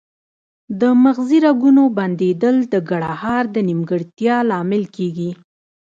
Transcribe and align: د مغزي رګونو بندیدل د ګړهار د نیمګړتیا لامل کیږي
د 0.79 0.81
مغزي 1.03 1.37
رګونو 1.47 1.83
بندیدل 1.97 2.55
د 2.73 2.75
ګړهار 2.89 3.43
د 3.55 3.57
نیمګړتیا 3.67 4.35
لامل 4.49 4.83
کیږي 4.95 5.31